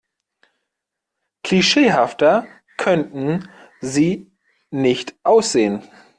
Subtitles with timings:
[1.43, 3.47] Klischeehafter könnten
[3.81, 4.31] Sie
[4.71, 5.83] nicht aussehen.